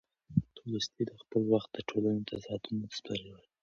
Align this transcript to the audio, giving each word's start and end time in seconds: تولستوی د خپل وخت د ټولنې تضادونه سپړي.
تولستوی 0.57 1.03
د 1.07 1.13
خپل 1.21 1.41
وخت 1.53 1.69
د 1.73 1.77
ټولنې 1.89 2.21
تضادونه 2.31 2.85
سپړي. 2.97 3.31